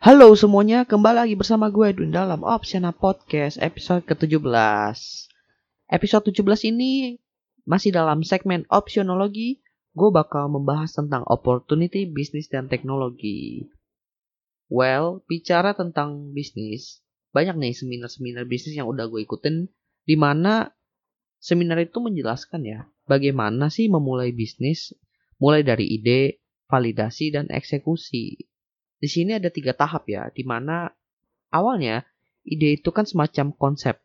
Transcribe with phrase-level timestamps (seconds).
[0.00, 4.96] Halo semuanya, kembali lagi bersama gue Edwin dalam Opsiana Podcast episode ke-17.
[5.92, 7.20] Episode 17 ini
[7.68, 9.60] masih dalam segmen opsionologi,
[9.92, 13.68] gue bakal membahas tentang opportunity bisnis dan teknologi.
[14.72, 17.04] Well, bicara tentang bisnis,
[17.36, 19.68] banyak nih seminar-seminar bisnis yang udah gue ikutin,
[20.08, 20.72] di mana
[21.44, 24.96] seminar itu menjelaskan ya, bagaimana sih memulai bisnis,
[25.36, 26.40] mulai dari ide,
[26.72, 28.48] validasi, dan eksekusi
[29.00, 30.92] di sini ada tiga tahap ya, di mana
[31.48, 32.04] awalnya
[32.44, 33.96] ide itu kan semacam konsep.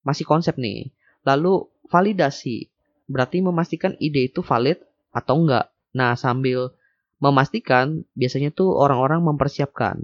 [0.00, 0.96] Masih konsep nih.
[1.28, 2.72] Lalu validasi,
[3.04, 4.80] berarti memastikan ide itu valid
[5.12, 5.68] atau enggak.
[5.92, 6.72] Nah, sambil
[7.20, 10.00] memastikan, biasanya tuh orang-orang mempersiapkan.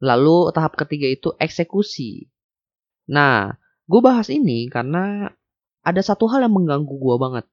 [0.00, 2.32] Lalu tahap ketiga itu eksekusi.
[3.12, 3.52] Nah,
[3.84, 5.28] gue bahas ini karena
[5.84, 7.44] ada satu hal yang mengganggu gue banget.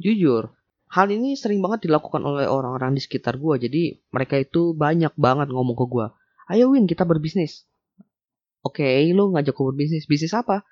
[0.00, 0.50] Jujur,
[0.90, 3.54] hal ini sering banget dilakukan oleh orang-orang di sekitar gue.
[3.62, 6.06] Jadi mereka itu banyak banget ngomong ke gue.
[6.50, 7.70] Ayo Win kita berbisnis.
[8.60, 10.04] Oke, okay, lo ngajak gue berbisnis.
[10.10, 10.66] Bisnis apa?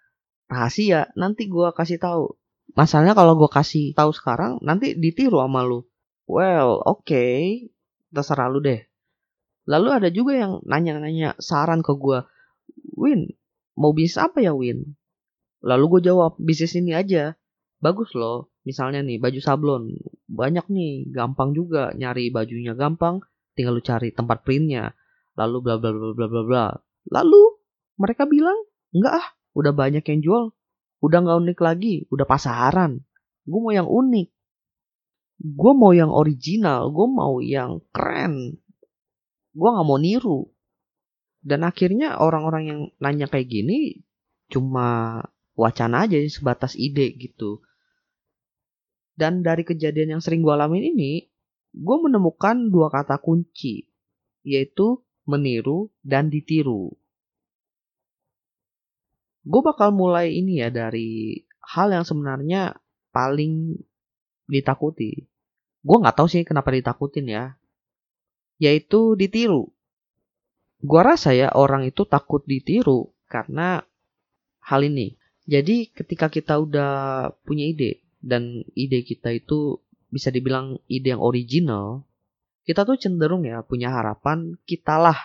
[0.50, 1.14] Rahasia.
[1.14, 2.34] Nanti gue kasih tahu.
[2.75, 5.86] Masalahnya kalau gue kasih tahu sekarang, nanti ditiru sama lu.
[6.28, 7.06] Well, oke.
[7.06, 7.70] Okay.
[8.12, 8.84] Terserah lu deh.
[9.69, 12.27] Lalu ada juga yang nanya-nanya saran ke gue.
[12.98, 13.32] Win,
[13.78, 14.98] mau bisnis apa ya Win?
[15.62, 17.38] Lalu gue jawab, bisnis ini aja.
[17.78, 19.84] Bagus loh misalnya nih baju sablon.
[20.26, 23.22] Banyak nih gampang juga nyari bajunya gampang
[23.54, 24.98] tinggal lu cari tempat printnya.
[25.38, 26.66] Lalu bla bla bla bla bla bla.
[27.10, 27.42] Lalu
[27.98, 28.58] mereka bilang
[28.91, 30.44] enggak ah udah banyak yang jual.
[30.98, 33.06] Udah nggak unik lagi udah pasaran.
[33.47, 34.28] Gue mau yang unik.
[35.38, 38.58] Gue mau yang original gue mau yang keren.
[39.54, 40.50] Gue nggak mau niru.
[41.38, 44.03] Dan akhirnya orang-orang yang nanya kayak gini
[44.50, 45.22] cuma
[45.54, 47.62] wacana aja sebatas ide gitu
[49.18, 51.26] dan dari kejadian yang sering gue alamin ini,
[51.74, 53.90] gue menemukan dua kata kunci,
[54.46, 56.94] yaitu meniru dan ditiru.
[59.42, 61.42] Gue bakal mulai ini ya dari
[61.74, 62.78] hal yang sebenarnya
[63.10, 63.74] paling
[64.46, 65.26] ditakuti.
[65.82, 67.58] Gue nggak tahu sih kenapa ditakutin ya,
[68.62, 69.74] yaitu ditiru.
[70.78, 73.82] Gue rasa ya orang itu takut ditiru karena
[74.62, 75.18] hal ini.
[75.48, 76.92] Jadi ketika kita udah
[77.42, 82.08] punya ide, dan ide kita itu bisa dibilang ide yang original,
[82.68, 85.16] kita tuh cenderung ya punya harapan kitalah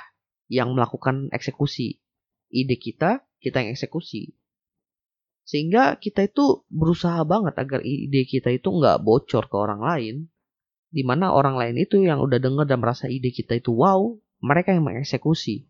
[0.48, 2.00] yang melakukan eksekusi.
[2.54, 4.32] Ide kita, kita yang eksekusi.
[5.44, 10.16] Sehingga kita itu berusaha banget agar ide kita itu nggak bocor ke orang lain.
[10.94, 14.72] Di mana orang lain itu yang udah denger dan merasa ide kita itu wow, mereka
[14.72, 15.66] yang mengeksekusi.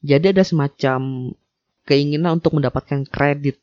[0.00, 1.30] Jadi ada semacam
[1.84, 3.60] keinginan untuk mendapatkan kredit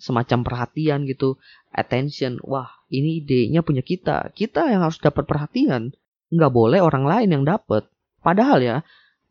[0.00, 1.36] semacam perhatian gitu,
[1.70, 2.42] attention.
[2.42, 4.34] Wah, ini idenya punya kita.
[4.34, 5.94] Kita yang harus dapat perhatian.
[6.30, 7.86] Nggak boleh orang lain yang dapat.
[8.20, 8.76] Padahal ya,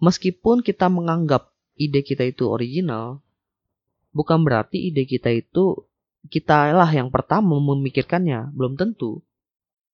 [0.01, 3.23] meskipun kita menganggap ide kita itu original,
[4.11, 5.87] bukan berarti ide kita itu
[6.27, 8.51] kita lah yang pertama memikirkannya.
[8.55, 9.23] Belum tentu.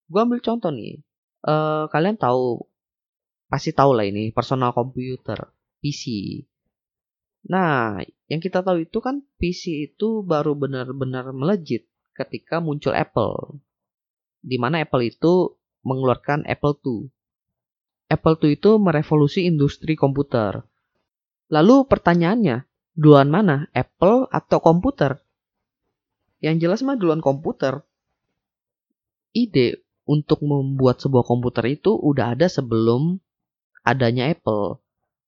[0.09, 1.01] Gue ambil contoh nih.
[1.45, 2.66] Uh, kalian tahu,
[3.50, 6.41] pasti tahu lah ini, personal computer, PC.
[7.45, 13.59] Nah, yang kita tahu itu kan PC itu baru benar-benar melejit ketika muncul Apple.
[14.39, 17.11] Di mana Apple itu mengeluarkan Apple II.
[18.07, 20.63] Apple II itu merevolusi industri komputer.
[21.51, 22.65] Lalu pertanyaannya,
[22.95, 23.67] duluan mana?
[23.75, 25.21] Apple atau komputer?
[26.39, 27.83] Yang jelas mah duluan komputer.
[29.35, 33.19] Ide untuk membuat sebuah komputer itu udah ada sebelum
[33.81, 34.79] adanya Apple.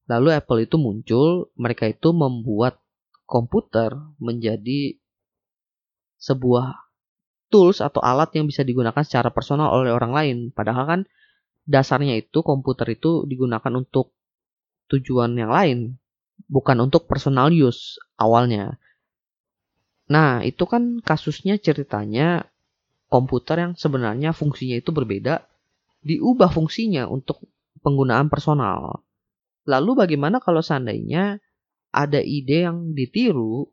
[0.07, 2.79] Lalu Apple itu muncul, mereka itu membuat
[3.27, 3.91] komputer
[4.21, 4.95] menjadi
[6.17, 6.75] sebuah
[7.47, 10.37] tools atau alat yang bisa digunakan secara personal oleh orang lain.
[10.51, 11.01] Padahal kan
[11.63, 14.11] dasarnya itu komputer itu digunakan untuk
[14.91, 15.99] tujuan yang lain,
[16.47, 18.79] bukan untuk personal use awalnya.
[20.07, 22.47] Nah, itu kan kasusnya ceritanya
[23.11, 25.43] komputer yang sebenarnya fungsinya itu berbeda
[26.07, 27.43] diubah fungsinya untuk
[27.83, 29.03] penggunaan personal.
[29.67, 31.43] Lalu bagaimana kalau seandainya
[31.91, 33.67] ada ide yang ditiru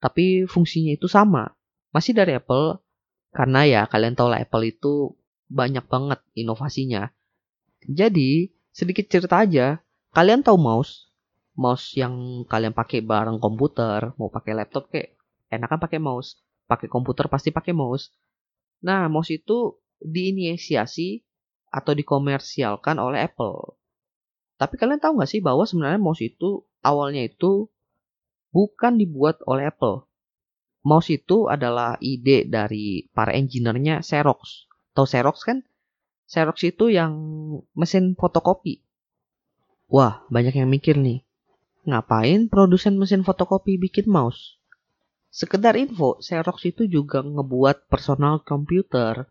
[0.00, 1.52] tapi fungsinya itu sama?
[1.92, 2.80] Masih dari Apple
[3.30, 5.14] karena ya kalian tahu lah Apple itu
[5.46, 7.12] banyak banget inovasinya.
[7.84, 9.82] Jadi, sedikit cerita aja,
[10.16, 11.10] kalian tahu mouse?
[11.58, 15.18] Mouse yang kalian pakai bareng komputer, mau pakai laptop kayak
[15.50, 16.38] enakan pakai mouse,
[16.70, 18.14] pakai komputer pasti pakai mouse.
[18.80, 21.20] Nah, mouse itu diinisiasi
[21.68, 23.76] atau dikomersialkan oleh Apple.
[24.56, 27.68] Tapi kalian tahu nggak sih bahwa sebenarnya mouse itu awalnya itu
[28.50, 30.06] bukan dibuat oleh Apple.
[30.80, 34.70] Mouse itu adalah ide dari para engineer-nya Xerox.
[34.96, 35.62] Tahu Xerox kan?
[36.24, 37.12] Xerox itu yang
[37.76, 38.80] mesin fotokopi.
[39.90, 41.20] Wah, banyak yang mikir nih.
[41.84, 44.56] Ngapain produsen mesin fotokopi bikin mouse?
[45.28, 49.28] Sekedar info, Xerox itu juga ngebuat personal computer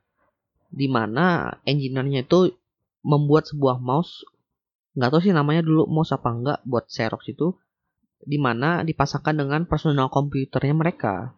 [0.69, 2.53] di mana engineer-nya itu
[3.01, 4.21] membuat sebuah mouse
[4.93, 7.57] nggak tahu sih namanya dulu mouse apa enggak buat Xerox itu
[8.23, 11.33] di mana dipasangkan dengan personal komputernya mereka.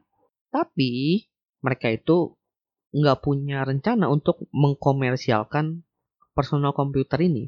[0.49, 1.23] Tapi
[1.61, 2.35] mereka itu
[2.91, 5.85] nggak punya rencana untuk mengkomersialkan
[6.35, 7.47] personal komputer ini.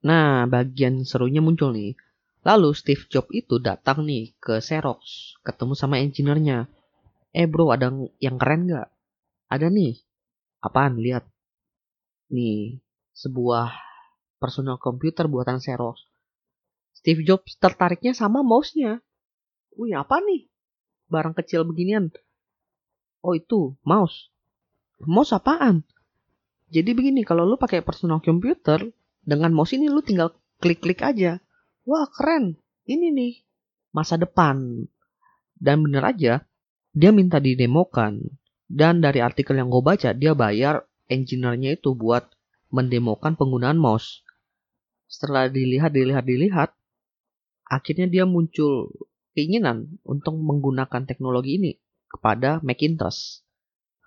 [0.00, 1.92] Nah, bagian serunya muncul nih.
[2.40, 6.72] Lalu Steve Jobs itu datang nih ke Xerox, ketemu sama engineer-nya.
[7.36, 8.88] Eh bro, ada yang keren nggak?
[9.52, 10.00] Ada nih.
[10.64, 10.96] Apaan?
[10.96, 11.28] Lihat.
[12.32, 12.80] Nih,
[13.12, 13.76] sebuah
[14.40, 16.09] personal komputer buatan Xerox.
[17.00, 19.00] Steve Jobs tertariknya sama mouse-nya.
[19.74, 20.50] Wih, apa nih?
[21.10, 22.14] barang kecil beginian.
[23.20, 24.30] Oh itu, mouse.
[25.02, 25.82] Mouse apaan?
[26.70, 28.78] Jadi begini, kalau lu pakai personal computer,
[29.26, 30.32] dengan mouse ini lu tinggal
[30.62, 31.42] klik-klik aja.
[31.82, 32.54] Wah keren,
[32.86, 33.32] ini nih,
[33.90, 34.86] masa depan.
[35.58, 36.46] Dan bener aja,
[36.94, 38.22] dia minta didemokan.
[38.70, 42.30] Dan dari artikel yang gue baca, dia bayar engineer-nya itu buat
[42.70, 44.22] mendemokan penggunaan mouse.
[45.10, 46.70] Setelah dilihat, dilihat, dilihat,
[47.70, 48.90] akhirnya dia muncul
[49.38, 51.72] keinginan untuk menggunakan teknologi ini
[52.10, 53.46] kepada Macintosh.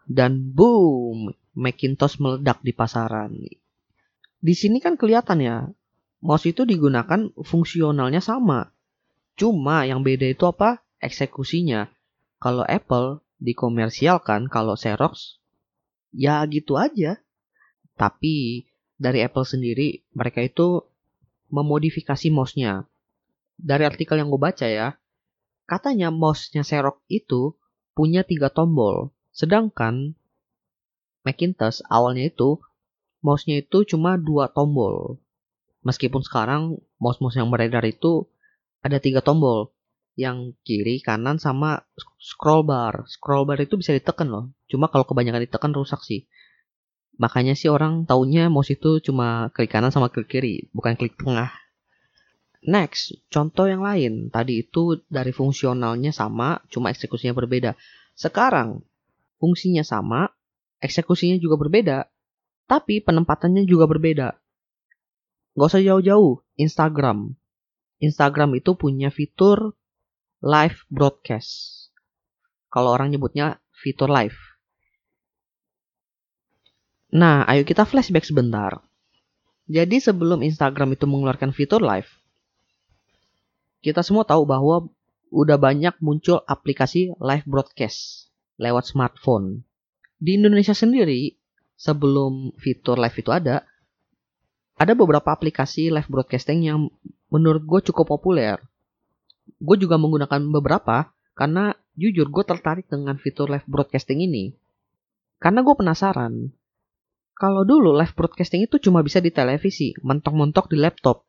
[0.03, 3.39] Dan boom, Macintosh meledak di pasaran.
[4.43, 5.57] Di sini kan kelihatan ya,
[6.19, 8.75] mouse itu digunakan fungsionalnya sama.
[9.39, 10.83] Cuma yang beda itu apa?
[10.99, 11.87] Eksekusinya.
[12.43, 15.39] Kalau Apple dikomersialkan, kalau Xerox
[16.11, 17.23] ya gitu aja.
[17.95, 18.67] Tapi
[18.99, 20.83] dari Apple sendiri mereka itu
[21.47, 22.83] memodifikasi mouse-nya.
[23.57, 24.97] Dari artikel yang gue baca ya,
[25.63, 27.55] Katanya mouse-nya Xerox itu
[27.95, 30.19] punya tiga tombol, sedangkan
[31.23, 32.59] Macintosh awalnya itu
[33.23, 35.23] mouse-nya itu cuma dua tombol.
[35.87, 38.27] Meskipun sekarang mouse-mouse yang beredar itu
[38.83, 39.71] ada tiga tombol,
[40.19, 41.87] yang kiri, kanan, sama
[42.19, 43.07] scroll bar.
[43.07, 44.51] Scroll bar itu bisa ditekan loh.
[44.67, 46.27] Cuma kalau kebanyakan ditekan rusak sih.
[47.15, 51.62] Makanya sih orang taunya mouse itu cuma klik kanan sama klik kiri, bukan klik tengah.
[52.63, 54.31] Next, contoh yang lain.
[54.31, 57.75] Tadi itu dari fungsionalnya sama, cuma eksekusinya berbeda.
[58.15, 58.79] Sekarang,
[59.43, 60.31] fungsinya sama,
[60.79, 62.07] eksekusinya juga berbeda,
[62.63, 64.39] tapi penempatannya juga berbeda.
[65.59, 67.35] Gak usah jauh-jauh, Instagram.
[67.99, 69.75] Instagram itu punya fitur
[70.39, 71.91] live broadcast.
[72.71, 74.39] Kalau orang nyebutnya fitur live.
[77.13, 78.81] Nah, ayo kita flashback sebentar.
[79.69, 82.09] Jadi sebelum Instagram itu mengeluarkan fitur live,
[83.83, 84.87] kita semua tahu bahwa
[85.27, 89.67] udah banyak muncul aplikasi live broadcast lewat smartphone.
[90.23, 91.35] Di Indonesia sendiri,
[91.75, 93.67] sebelum fitur live itu ada,
[94.79, 96.87] ada beberapa aplikasi live broadcasting yang
[97.27, 98.55] menurut gue cukup populer.
[99.59, 104.55] Gue juga menggunakan beberapa karena jujur gue tertarik dengan fitur live broadcasting ini.
[105.43, 106.55] Karena gue penasaran,
[107.35, 111.27] kalau dulu live broadcasting itu cuma bisa di televisi, mentok-mentok di laptop,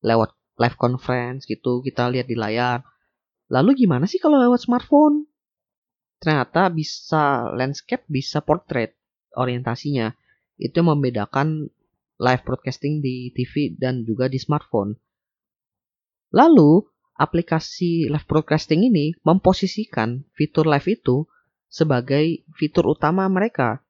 [0.00, 2.84] lewat live conference gitu kita lihat di layar.
[3.52, 5.28] Lalu gimana sih kalau lewat smartphone?
[6.22, 8.94] Ternyata bisa landscape, bisa portrait
[9.34, 10.14] orientasinya.
[10.56, 11.66] Itu yang membedakan
[12.22, 14.94] live broadcasting di TV dan juga di smartphone.
[16.32, 16.86] Lalu,
[17.18, 21.26] aplikasi live broadcasting ini memposisikan fitur live itu
[21.66, 23.82] sebagai fitur utama mereka.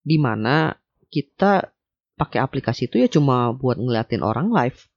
[0.00, 0.72] Di mana
[1.12, 1.68] kita
[2.16, 4.89] pakai aplikasi itu ya cuma buat ngeliatin orang live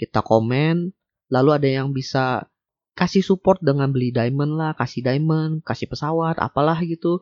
[0.00, 0.96] kita komen,
[1.28, 2.48] lalu ada yang bisa
[2.96, 7.20] kasih support dengan beli diamond lah, kasih diamond, kasih pesawat, apalah gitu.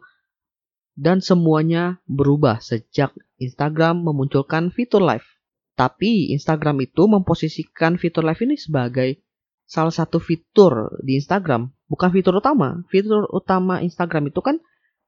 [0.98, 5.26] Dan semuanya berubah sejak Instagram memunculkan fitur live.
[5.78, 9.22] Tapi Instagram itu memposisikan fitur live ini sebagai
[9.62, 12.82] salah satu fitur di Instagram, bukan fitur utama.
[12.90, 14.58] Fitur utama Instagram itu kan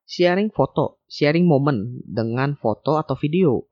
[0.06, 3.66] sharing foto, sharing momen dengan foto atau video.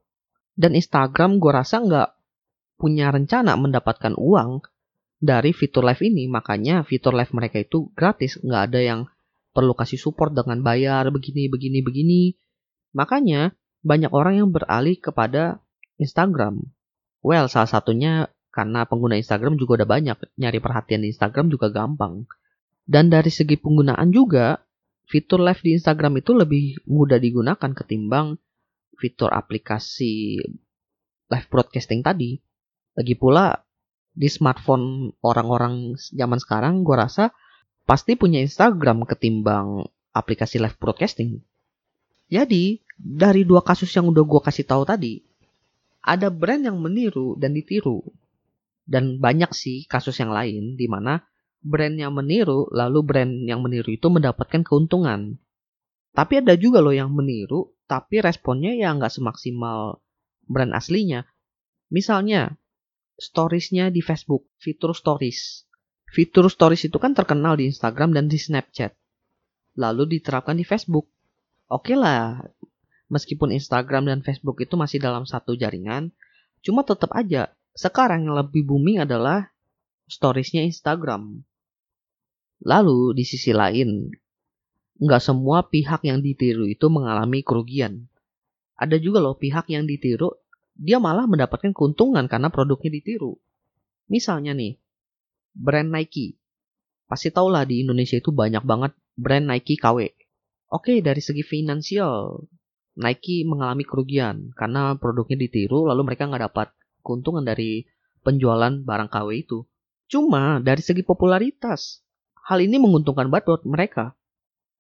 [0.59, 2.18] Dan Instagram gue rasa nggak
[2.79, 4.63] punya rencana mendapatkan uang
[5.19, 6.31] dari fitur live ini.
[6.31, 8.39] Makanya fitur live mereka itu gratis.
[8.39, 9.01] Nggak ada yang
[9.51, 12.23] perlu kasih support dengan bayar begini, begini, begini.
[12.95, 15.59] Makanya banyak orang yang beralih kepada
[15.99, 16.63] Instagram.
[17.21, 22.25] Well, salah satunya karena pengguna Instagram juga udah banyak, nyari perhatian di Instagram juga gampang.
[22.89, 24.63] Dan dari segi penggunaan juga,
[25.11, 28.39] fitur live di Instagram itu lebih mudah digunakan ketimbang
[28.99, 30.43] fitur aplikasi
[31.31, 32.43] live broadcasting tadi.
[32.99, 33.63] Lagi pula
[34.11, 37.31] di smartphone orang-orang zaman sekarang gue rasa
[37.87, 41.39] pasti punya Instagram ketimbang aplikasi live broadcasting.
[42.27, 45.23] Jadi, dari dua kasus yang udah gue kasih tahu tadi,
[46.03, 48.03] ada brand yang meniru dan ditiru.
[48.83, 51.23] Dan banyak sih kasus yang lain di mana
[51.63, 55.37] brand yang meniru lalu brand yang meniru itu mendapatkan keuntungan.
[56.17, 60.01] Tapi ada juga loh yang meniru tapi responnya ya nggak semaksimal
[60.49, 61.29] brand aslinya.
[61.89, 62.57] Misalnya,
[63.19, 65.67] storiesnya di Facebook, fitur stories.
[66.09, 68.95] Fitur stories itu kan terkenal di Instagram dan di Snapchat.
[69.77, 71.11] Lalu diterapkan di Facebook.
[71.69, 72.41] Oke lah,
[73.13, 76.15] meskipun Instagram dan Facebook itu masih dalam satu jaringan,
[76.65, 79.53] cuma tetap aja sekarang yang lebih booming adalah
[80.09, 81.45] storiesnya Instagram.
[82.65, 84.11] Lalu di sisi lain,
[84.99, 88.11] nggak semua pihak yang ditiru itu mengalami kerugian.
[88.75, 90.35] Ada juga loh pihak yang ditiru,
[90.79, 93.35] dia malah mendapatkan keuntungan karena produknya ditiru.
[94.07, 94.79] Misalnya nih,
[95.53, 96.39] brand Nike.
[97.11, 100.07] Pasti tau lah di Indonesia itu banyak banget brand Nike KW.
[100.71, 102.47] Oke, dari segi finansial,
[103.01, 106.69] Nike mengalami kerugian karena produknya ditiru lalu mereka nggak dapat
[107.01, 107.83] keuntungan dari
[108.23, 109.65] penjualan barang KW itu.
[110.09, 112.05] Cuma dari segi popularitas,
[112.47, 114.17] hal ini menguntungkan banget buat mereka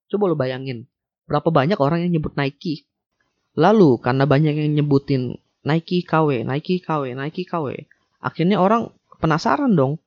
[0.08, 0.88] Coba lo bayangin,
[1.28, 2.88] berapa banyak orang yang nyebut Nike.
[3.52, 5.36] Lalu karena banyak yang nyebutin
[5.66, 7.88] Nike KW, Nike KW, Nike KW,
[8.22, 9.98] akhirnya orang penasaran dong.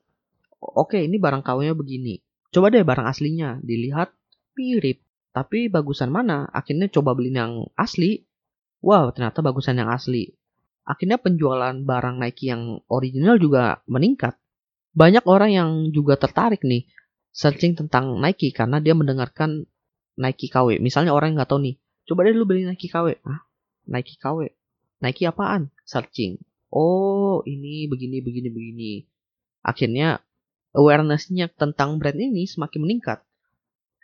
[0.62, 2.22] Oke, ini barang KW-nya begini.
[2.52, 4.14] Coba deh barang aslinya, dilihat
[4.56, 5.02] mirip.
[5.32, 6.44] Tapi bagusan mana?
[6.52, 8.22] Akhirnya coba beli yang asli.
[8.84, 10.28] Wow, ternyata bagusan yang asli.
[10.84, 14.36] Akhirnya penjualan barang Nike yang original juga meningkat.
[14.92, 16.84] Banyak orang yang juga tertarik nih
[17.32, 19.64] searching tentang Nike karena dia mendengarkan
[20.20, 20.76] Nike KW.
[20.84, 23.16] Misalnya orang yang nggak tahu nih, coba deh lu beli Nike KW.
[23.24, 23.40] Ah,
[23.88, 24.52] Nike KW.
[25.02, 25.68] Nike apaan?
[25.82, 26.38] Searching.
[26.70, 28.92] Oh, ini begini begini begini.
[29.60, 30.22] Akhirnya
[30.72, 33.20] awarenessnya tentang brand ini semakin meningkat.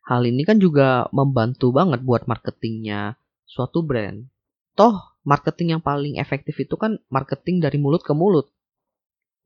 [0.04, 4.26] Hal ini kan juga membantu banget buat marketingnya suatu brand.
[4.76, 8.50] Toh, marketing yang paling efektif itu kan marketing dari mulut ke mulut.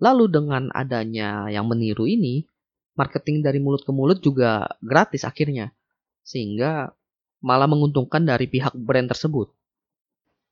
[0.02, 2.42] Lalu dengan adanya yang meniru ini,
[2.98, 5.70] marketing dari mulut ke mulut juga gratis akhirnya
[6.22, 6.94] sehingga
[7.42, 9.50] malah menguntungkan dari pihak brand tersebut.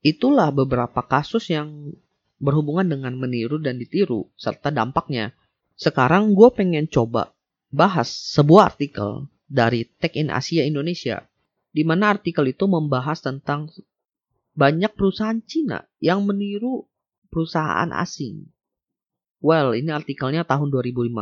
[0.00, 1.92] Itulah beberapa kasus yang
[2.40, 5.36] berhubungan dengan meniru dan ditiru serta dampaknya.
[5.76, 7.36] Sekarang gue pengen coba
[7.68, 11.24] bahas sebuah artikel dari Tech in Asia Indonesia,
[11.70, 13.68] di mana artikel itu membahas tentang
[14.56, 16.88] banyak perusahaan Cina yang meniru
[17.28, 18.48] perusahaan asing.
[19.40, 21.16] Well, ini artikelnya tahun 2015,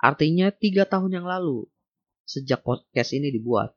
[0.00, 1.64] artinya tiga tahun yang lalu
[2.28, 3.72] sejak podcast ini dibuat.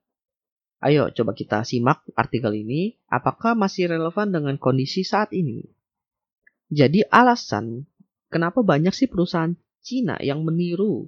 [0.83, 5.63] Ayo coba kita simak artikel ini, apakah masih relevan dengan kondisi saat ini.
[6.67, 7.87] Jadi alasan
[8.27, 11.07] kenapa banyak sih perusahaan Cina yang meniru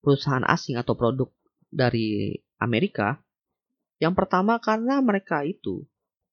[0.00, 1.28] perusahaan asing atau produk
[1.68, 3.20] dari Amerika?
[4.00, 5.84] Yang pertama karena mereka itu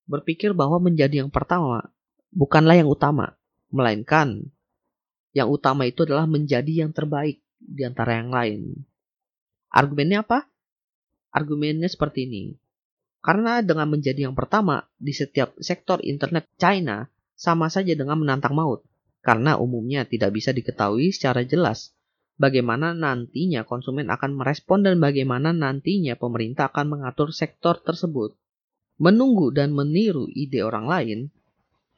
[0.07, 1.91] berpikir bahwa menjadi yang pertama
[2.31, 3.35] bukanlah yang utama,
[3.67, 4.47] melainkan
[5.35, 8.87] yang utama itu adalah menjadi yang terbaik di antara yang lain.
[9.67, 10.47] Argumennya apa?
[11.37, 12.57] Argumennya seperti ini.
[13.21, 17.05] Karena dengan menjadi yang pertama di setiap sektor internet China
[17.37, 18.81] sama saja dengan menantang maut.
[19.21, 21.93] Karena umumnya tidak bisa diketahui secara jelas
[22.37, 28.37] bagaimana nantinya konsumen akan merespon dan bagaimana nantinya pemerintah akan mengatur sektor tersebut.
[28.97, 31.19] Menunggu dan meniru ide orang lain,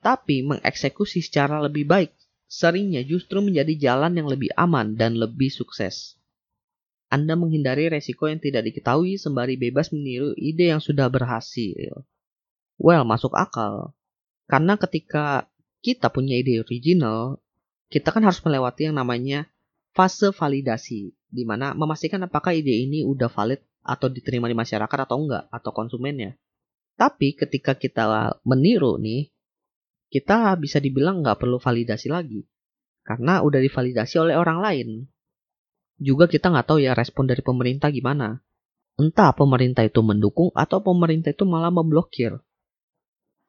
[0.04, 2.12] tapi mengeksekusi secara lebih baik
[2.50, 6.19] seringnya justru menjadi jalan yang lebih aman dan lebih sukses.
[7.10, 12.06] Anda menghindari resiko yang tidak diketahui sembari bebas meniru ide yang sudah berhasil.
[12.78, 13.98] Well, masuk akal.
[14.46, 15.50] Karena ketika
[15.82, 17.42] kita punya ide original,
[17.90, 19.50] kita kan harus melewati yang namanya
[19.98, 25.18] fase validasi, di mana memastikan apakah ide ini udah valid atau diterima di masyarakat atau
[25.18, 26.38] enggak, atau konsumennya.
[26.94, 29.34] Tapi ketika kita meniru nih,
[30.14, 32.46] kita bisa dibilang nggak perlu validasi lagi.
[33.02, 34.90] Karena udah divalidasi oleh orang lain
[36.00, 38.40] juga kita nggak tahu ya respon dari pemerintah gimana.
[39.00, 42.40] Entah pemerintah itu mendukung atau pemerintah itu malah memblokir.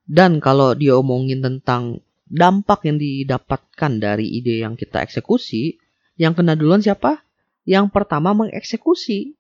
[0.07, 5.79] Dan kalau dia omongin tentang dampak yang didapatkan dari ide yang kita eksekusi,
[6.19, 7.23] yang kena duluan siapa?
[7.67, 9.39] Yang pertama mengeksekusi.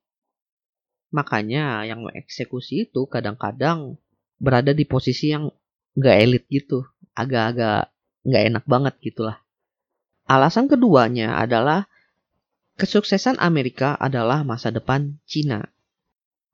[1.11, 3.99] Makanya yang mengeksekusi itu kadang-kadang
[4.39, 5.51] berada di posisi yang
[5.99, 6.87] nggak elit gitu,
[7.19, 7.91] agak-agak
[8.23, 9.39] nggak enak banget gitulah.
[10.31, 11.91] Alasan keduanya adalah
[12.81, 15.69] kesuksesan Amerika adalah masa depan Cina.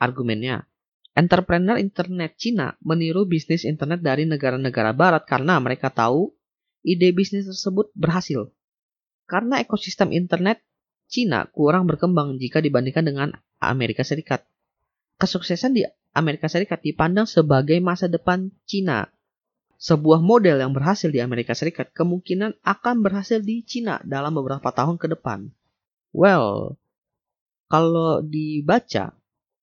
[0.02, 0.66] Argumennya,
[1.14, 6.34] entrepreneur internet Cina meniru bisnis internet dari negara-negara barat karena mereka tahu
[6.82, 8.50] ide bisnis tersebut berhasil.
[9.30, 10.66] Karena ekosistem internet
[11.06, 13.28] Cina kurang berkembang jika dibandingkan dengan
[13.62, 14.42] Amerika Serikat.
[15.22, 19.06] Kesuksesan di Amerika Serikat dipandang sebagai masa depan Cina
[19.78, 24.98] sebuah model yang berhasil di Amerika Serikat kemungkinan akan berhasil di Cina dalam beberapa tahun
[24.98, 25.54] ke depan.
[26.16, 26.80] Well,
[27.68, 29.12] kalau dibaca,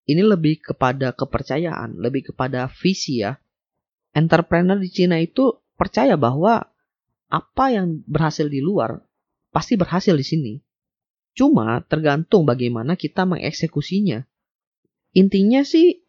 [0.05, 3.41] ini lebih kepada kepercayaan, lebih kepada visi ya.
[4.13, 6.69] Entrepreneur di Cina itu percaya bahwa
[7.33, 9.01] apa yang berhasil di luar
[9.49, 10.53] pasti berhasil di sini.
[11.33, 14.21] Cuma tergantung bagaimana kita mengeksekusinya.
[15.17, 16.05] Intinya sih,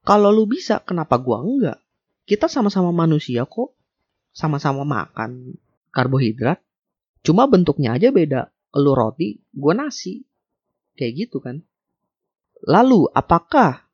[0.00, 1.82] kalau lu bisa, kenapa gua enggak?
[2.26, 3.74] kita sama-sama manusia kok,
[4.32, 5.58] sama-sama makan
[5.90, 6.62] karbohidrat,
[7.26, 8.51] cuma bentuknya aja beda.
[8.78, 10.24] Lu roti, gue nasi.
[10.96, 11.60] Kayak gitu kan.
[12.64, 13.88] Lalu, apakah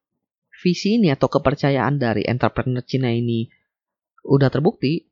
[0.59, 3.49] visi ini atau kepercayaan dari entrepreneur Cina ini
[4.27, 5.07] udah terbukti?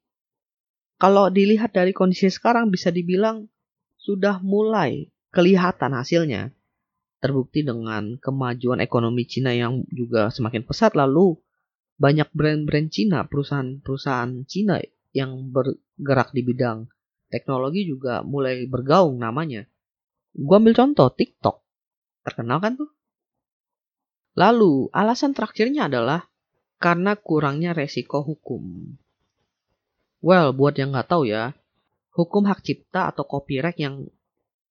[0.97, 3.49] Kalau dilihat dari kondisi sekarang bisa dibilang
[4.01, 6.55] sudah mulai kelihatan hasilnya.
[7.21, 11.37] Terbukti dengan kemajuan ekonomi Cina yang juga semakin pesat lalu
[11.97, 14.77] banyak brand-brand Cina, perusahaan-perusahaan Cina
[15.17, 16.93] yang bergerak di bidang
[17.37, 19.69] teknologi juga mulai bergaung namanya.
[20.33, 21.61] Gua ambil contoh TikTok.
[22.25, 22.91] Terkenal kan tuh?
[24.37, 26.29] Lalu, alasan terakhirnya adalah
[26.77, 28.97] karena kurangnya resiko hukum.
[30.21, 31.57] Well, buat yang nggak tahu ya,
[32.13, 34.09] hukum hak cipta atau copyright yang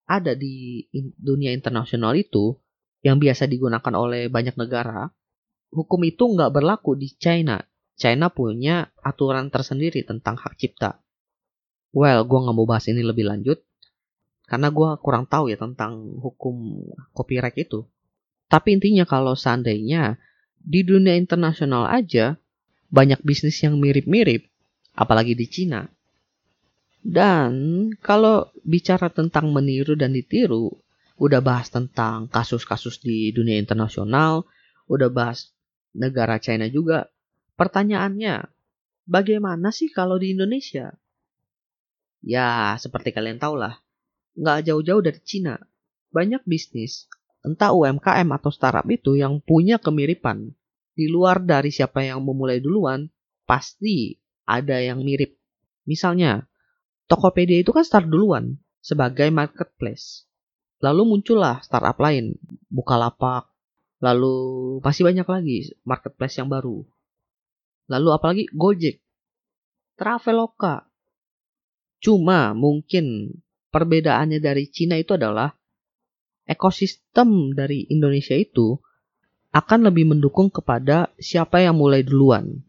[0.05, 0.85] ada di
[1.17, 2.57] dunia internasional itu,
[3.01, 5.09] yang biasa digunakan oleh banyak negara,
[5.73, 7.61] hukum itu nggak berlaku di China.
[7.95, 11.04] China punya aturan tersendiri tentang hak cipta.
[11.95, 13.63] Well, gue nggak mau bahas ini lebih lanjut
[14.45, 17.87] karena gue kurang tahu ya tentang hukum copyright itu.
[18.45, 20.19] Tapi intinya kalau seandainya
[20.59, 22.37] di dunia internasional aja
[22.93, 24.45] banyak bisnis yang mirip-mirip,
[24.93, 25.89] apalagi di Cina.
[27.05, 30.73] Dan kalau bicara tentang meniru dan ditiru,
[31.21, 34.45] udah bahas tentang kasus-kasus di dunia internasional,
[34.89, 35.53] udah bahas
[35.93, 37.09] negara China juga.
[37.55, 38.45] Pertanyaannya,
[39.05, 40.93] bagaimana sih kalau di Indonesia?
[42.25, 43.77] Ya, seperti kalian tahu lah,
[44.33, 45.61] nggak jauh-jauh dari Cina.
[46.09, 47.05] Banyak bisnis,
[47.45, 50.49] entah UMKM atau startup itu yang punya kemiripan.
[50.97, 53.05] Di luar dari siapa yang memulai duluan,
[53.45, 54.17] pasti
[54.49, 55.37] ada yang mirip.
[55.85, 56.49] Misalnya,
[57.05, 60.25] Tokopedia itu kan start duluan sebagai marketplace.
[60.81, 62.33] Lalu muncullah startup lain,
[62.73, 63.53] Bukalapak,
[64.03, 64.35] Lalu
[64.83, 65.57] masih banyak lagi
[65.87, 66.83] marketplace yang baru.
[67.87, 68.99] Lalu apalagi Gojek,
[69.95, 70.85] Traveloka.
[72.05, 73.33] Cuma mungkin
[73.73, 75.57] perbedaannya dari Cina itu adalah
[76.45, 78.77] ekosistem dari Indonesia itu
[79.49, 82.61] akan lebih mendukung kepada siapa yang mulai duluan.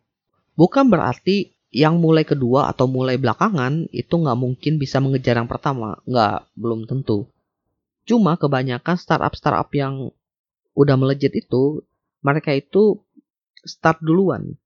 [0.57, 6.01] Bukan berarti yang mulai kedua atau mulai belakangan itu nggak mungkin bisa mengejar yang pertama.
[6.09, 7.29] Nggak, belum tentu.
[8.09, 10.09] Cuma kebanyakan startup-startup yang
[10.73, 11.85] udah melejit itu
[12.25, 13.05] mereka itu
[13.69, 14.57] start duluan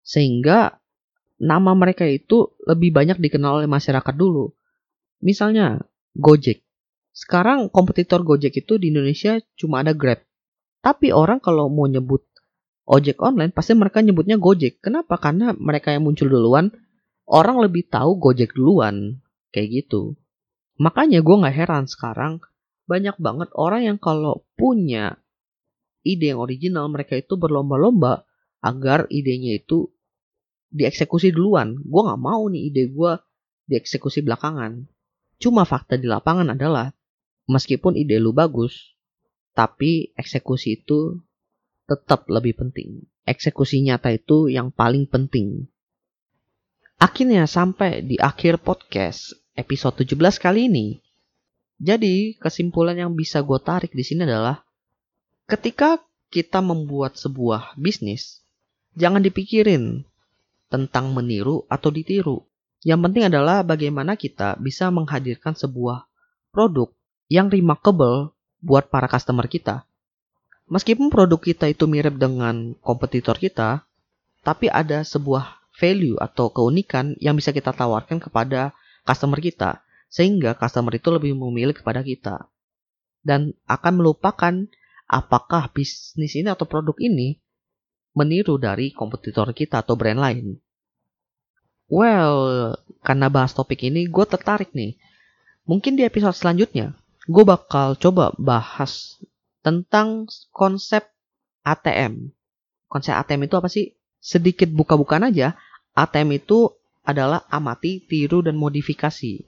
[0.00, 0.80] sehingga
[1.38, 4.52] nama mereka itu lebih banyak dikenal oleh masyarakat dulu.
[5.22, 5.82] Misalnya
[6.18, 6.62] Gojek.
[7.14, 10.22] Sekarang kompetitor Gojek itu di Indonesia cuma ada Grab.
[10.82, 12.22] Tapi orang kalau mau nyebut
[12.88, 14.82] ojek online pasti mereka nyebutnya Gojek.
[14.82, 15.18] Kenapa?
[15.18, 16.70] Karena mereka yang muncul duluan
[17.26, 19.22] orang lebih tahu Gojek duluan.
[19.50, 20.14] Kayak gitu.
[20.78, 22.38] Makanya gue nggak heran sekarang
[22.88, 25.20] banyak banget orang yang kalau punya
[26.06, 28.24] ide yang original mereka itu berlomba-lomba
[28.64, 29.92] agar idenya itu
[30.72, 31.80] dieksekusi duluan.
[31.84, 33.12] Gue nggak mau nih ide gue
[33.68, 34.88] dieksekusi belakangan.
[35.38, 36.90] Cuma fakta di lapangan adalah
[37.48, 38.96] meskipun ide lu bagus,
[39.56, 41.20] tapi eksekusi itu
[41.88, 43.06] tetap lebih penting.
[43.24, 45.68] Eksekusi nyata itu yang paling penting.
[46.98, 50.86] Akhirnya sampai di akhir podcast episode 17 kali ini.
[51.78, 54.66] Jadi kesimpulan yang bisa gue tarik di sini adalah
[55.46, 58.42] ketika kita membuat sebuah bisnis,
[58.98, 60.02] jangan dipikirin
[60.68, 62.44] tentang meniru atau ditiru.
[62.86, 66.06] Yang penting adalah bagaimana kita bisa menghadirkan sebuah
[66.54, 66.88] produk
[67.26, 69.84] yang remarkable buat para customer kita.
[70.68, 73.88] Meskipun produk kita itu mirip dengan kompetitor kita,
[74.44, 78.76] tapi ada sebuah value atau keunikan yang bisa kita tawarkan kepada
[79.08, 79.80] customer kita,
[80.12, 82.48] sehingga customer itu lebih memilih kepada kita
[83.28, 84.54] dan akan melupakan
[85.08, 87.40] apakah bisnis ini atau produk ini
[88.18, 90.58] meniru dari kompetitor kita atau brand lain.
[91.86, 92.74] Well,
[93.06, 94.98] karena bahas topik ini, gue tertarik nih.
[95.70, 96.98] Mungkin di episode selanjutnya,
[97.30, 99.22] gue bakal coba bahas
[99.62, 101.06] tentang konsep
[101.62, 102.34] ATM.
[102.90, 103.94] Konsep ATM itu apa sih?
[104.18, 105.54] Sedikit buka-bukaan aja,
[105.94, 106.74] ATM itu
[107.06, 109.46] adalah amati, tiru, dan modifikasi.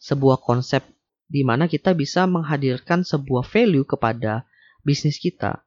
[0.00, 0.82] Sebuah konsep
[1.30, 4.42] di mana kita bisa menghadirkan sebuah value kepada
[4.82, 5.62] bisnis kita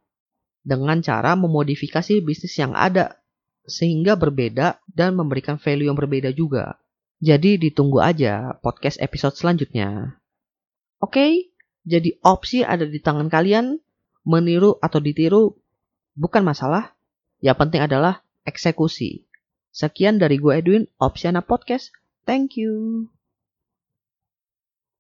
[0.64, 3.20] dengan cara memodifikasi bisnis yang ada
[3.68, 6.80] sehingga berbeda dan memberikan value yang berbeda juga.
[7.24, 10.20] Jadi ditunggu aja podcast episode selanjutnya.
[11.00, 11.56] Oke,
[11.88, 13.80] jadi opsi ada di tangan kalian,
[14.28, 15.56] meniru atau ditiru
[16.16, 16.96] bukan masalah,
[17.40, 19.28] yang penting adalah eksekusi.
[19.72, 21.96] Sekian dari gue Edwin, Opsiana Podcast.
[22.24, 23.08] Thank you.